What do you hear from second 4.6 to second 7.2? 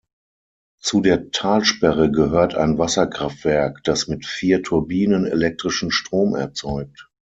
Turbinen elektrischen Strom erzeugt.